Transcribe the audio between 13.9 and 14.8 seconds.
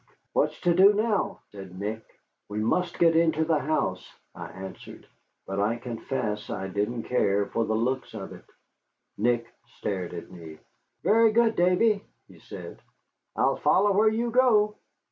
where you go."